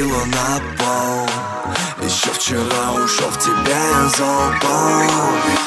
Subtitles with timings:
[0.00, 1.28] ступила на пол.
[2.02, 5.02] Еще вчера ушел в тебя я заупал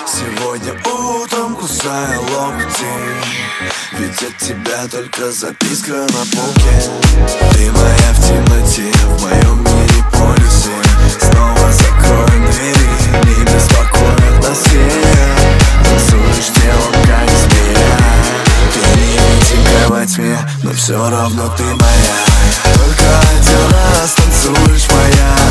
[0.08, 2.86] Сегодня утром кусая локти.
[3.94, 6.92] Ведь от тебя только записка на полке.
[7.54, 10.74] Ты моя в темноте, в моем мире полюсе.
[11.20, 14.94] Снова закроем двери, не беспокоит нас всех
[15.84, 17.98] Танцуешь телом, как змея
[18.74, 22.34] Ты невидимка во тьме, но все равно ты моя.
[22.74, 25.43] Только один раз танцуешь моя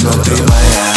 [0.00, 0.91] ты моя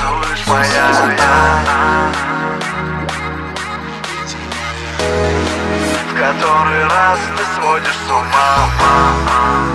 [0.00, 0.92] раз танцуешь моя
[6.08, 9.69] В который раз ты сводишь с ума